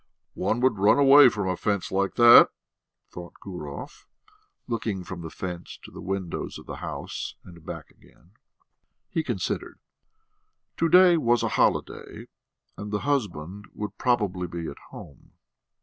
[0.33, 2.49] "One would run away from a fence like that,"
[3.11, 4.07] thought Gurov,
[4.67, 8.31] looking from the fence to the windows of the house and back again.
[9.11, 9.77] He considered:
[10.77, 12.25] to day was a holiday,
[12.75, 15.33] and the husband would probably be at home.